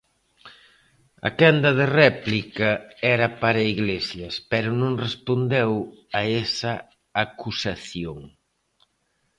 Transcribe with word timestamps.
A 1.27 1.29
quenda 1.39 1.71
de 1.79 1.85
réplica 2.01 2.69
era 3.15 3.27
para 3.41 3.67
Iglesias 3.75 4.33
pero 4.51 4.69
non 4.81 5.01
respondeu 5.05 5.71
a 6.19 6.21
esa 6.43 6.73
acusación. 7.25 8.19